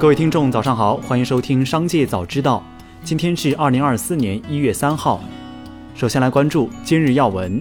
[0.00, 2.62] 各位听众，早上好，欢迎收听《商界早知道》。
[3.04, 5.20] 今天是二零二四年一月三号。
[5.96, 7.60] 首先来关注今日要闻。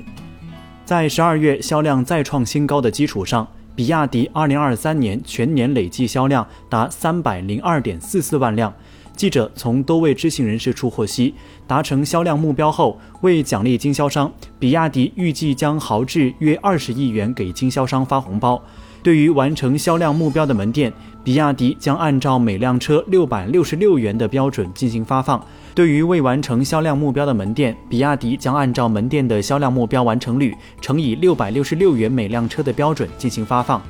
[0.85, 8.71] 在十二月销量再创新高的基础上，比亚迪二零二三年全年累计销量达三百零二点四四万辆。
[9.15, 11.33] 记者从多位知情人士处获悉，
[11.65, 18.61] 达成销量目标后，为奖励经销商，比亚迪预计将豪掷约二十亿元给经销商发红包。
[19.07, 20.91] 对于完成销量目标的门店，
[21.23, 25.39] 比亚迪将按照每辆车六百六十六元的标准进行发放；
[25.73, 33.81] 对于未完成销量目标的门店，比亚迪将按照门店的销量目标完成率乘以六百六十六元每辆车的标准进行发放。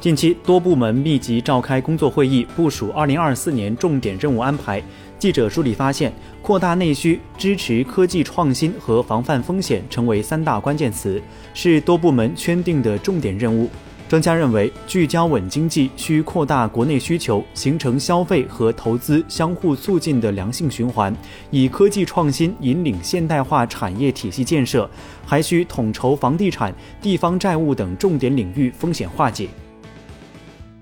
[0.00, 4.80] 近期多部门密集召开工作会议，部署二零二四年重点任务安排。
[5.18, 11.20] 记者梳理发现，扩大内需、支持科技创新和防范风险成为三大关键词，
[11.52, 13.68] 是多部门圈定的重点任务。
[14.08, 21.12] 专家认为，聚焦稳经济需扩大国内需求，形成消费和投资相互促进的良性循环；
[21.50, 24.88] 以科技创新引领现代化产业体系建设，
[25.26, 29.48] 还需统筹房地产、地方债务等重点领域风险化解。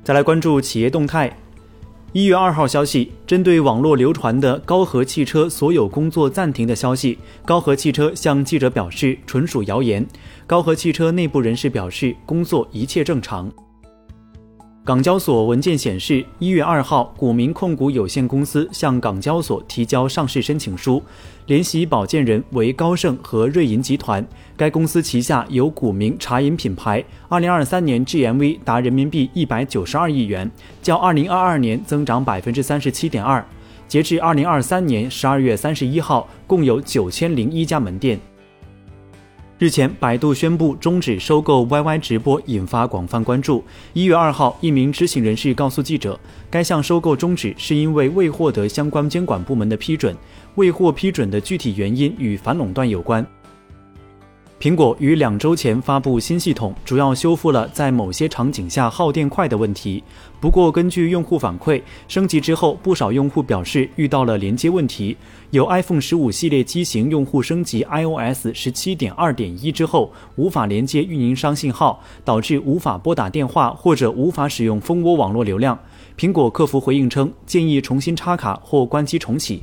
[0.06, 1.36] 再来关注企业动态。
[2.12, 10.06] 一月二号消息，针对网络流传的高和汽车所有工作暂停的消息，高和汽车向记者表示纯属谣言。
[10.46, 13.52] 高和汽车内部人士表示，工作一切正常。
[14.87, 21.03] 港交所文件显示，一月二号，股民控股有限公司向港交所提交上市申请书，
[21.47, 24.25] 联席保荐人为高盛和瑞银集团。
[24.57, 30.48] 该公司旗下有股民茶饮品牌，二零二三年 GMV 达人民币一百九十二亿元，
[30.81, 33.45] 较二零二二年增长百分之三十七点二。
[33.89, 38.20] 截至二零二三年十二月三十一号，共有九千零一家门店。
[39.58, 43.64] 日前，百度宣布终止收购 YY 直播，引发广泛关注。
[43.94, 50.14] 一月二号，一名知情人士告诉记者，该项收购终止是因为未获得相关监管部门的批准，
[50.56, 53.27] 未获批准的具体原因与反垄断有关。
[54.58, 60.02] 苹果于两周前发布新系统，主要修复了在某些场景下耗电快的问题。
[60.40, 65.14] 不过，根据用户反馈，升级之后不少用户表示遇到了连接问题。
[65.50, 75.78] 有 iPhone 十五系列机型用户升级 iOS 十七点二点一之后，无法连接运营商信号，导致无法拨打电话或者无法使用蜂窝网络流量。
[76.18, 79.62] 苹果客服回应称，建议重新插卡或关机重启。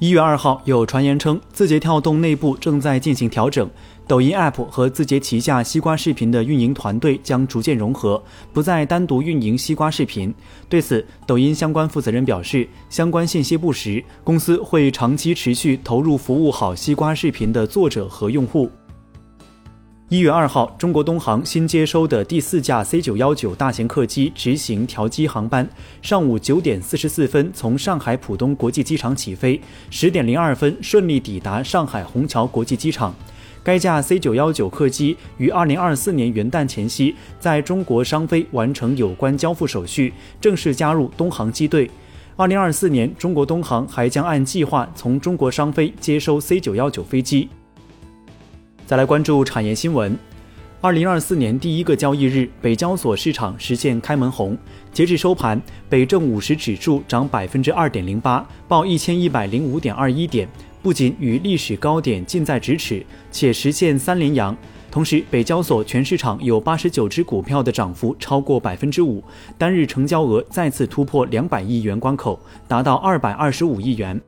[0.00, 3.68] 一月二号，有传言称，字节跳动内部正在进行调整，
[4.08, 10.34] 抖音 App 和字节旗下西瓜视频的运营团队将逐渐融合，不再单独运营西瓜视频。
[10.70, 18.70] 对此，抖音相关负责人表示，相关信息不实，公司会长期持续投入服务好西瓜视频的作者和用户。
[20.10, 25.68] 一月二号，中国东航新接收的第四架 C 九幺九大型客机执行调机航班，
[26.02, 33.14] 上午九点四十四分从上海浦东国际机场起飞，十点零二分顺利抵达上海虹桥国际机场。
[33.62, 41.88] 该架 C 九幺九客机于二零二四年元旦前夕在中国商飞完成有关交付手续，正式加入东航机队。
[42.34, 47.48] 二零二四年，中国东航还将按计划从中国商飞接收 C 九幺九飞机。
[48.90, 50.18] 再来关注产业新闻。
[50.80, 54.58] 二零二四年第一个交易日，北交所市场实现开门红。
[54.92, 60.48] 截至收盘，北证五十指数涨百分之二点零八，报一千一百零五点二一点，
[60.82, 64.56] 不仅与历史高点近在咫尺，且实现三连阳。
[64.90, 69.22] 同时，北交所全市场有八十九只股票的涨幅超过百分之五，
[69.56, 72.36] 单日成交额再次突破两百亿元关口，
[72.66, 74.20] 达到二百二十五亿元。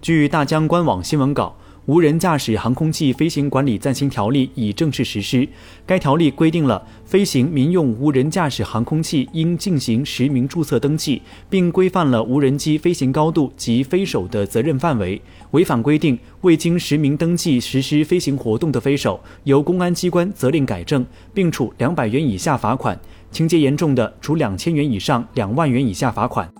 [0.00, 1.54] 据大疆官网新闻稿。
[1.86, 5.48] 无人驾驶航空器飞行管理暂行条例已正式实施。
[5.86, 15.22] 该条例规定了飞行民用无人驾驶航空器应进行实名注册登记，并规范了无人机飞行高度及飞手的责任范围。
[15.52, 22.96] 违反规定未经实名登记实施飞行活动的飞手，由公安机关责令改正，并处两百元以下罚款；
[23.30, 26.52] 情节严重的，处两千元以上两万元以下罚款。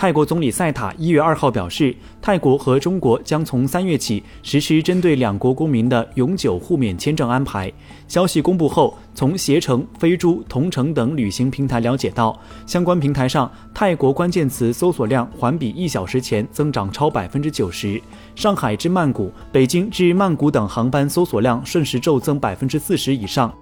[0.00, 7.70] 泰国总理赛塔一月二号表示，泰国和中国将从三月起实施针对两国公民的永久互免签证安排。
[8.08, 18.00] 消息公布后，从携程、飞猪、同程等旅行平台了解到，相关平台上泰国关键词搜索量环比一小时前增长超百分之九十。
[18.34, 23.54] 上海至曼谷、北京至曼谷等航班搜索量瞬时骤增百分之四十以上。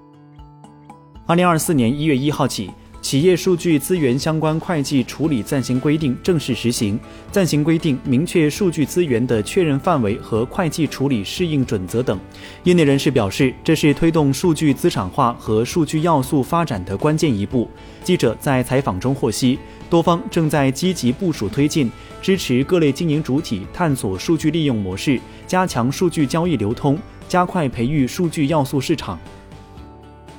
[1.27, 2.71] 二零二四年一月一号起。
[3.09, 7.01] 企业数据资源相关会计处理暂行规定正式实行。
[7.33, 12.21] 暂行规定明确数据资源的确认范围和会计处理适应准则等。
[12.65, 17.67] 业内人士表示，这是推动数据资产化和数据要素发展的关键一步。
[18.05, 19.59] 记者在采访中获悉，
[19.89, 21.91] 多方正在积极部署推进，
[22.21, 29.19] 支持各类经营主体探索数据利用模式，加强数据交易流通，加快培育数据要素市场。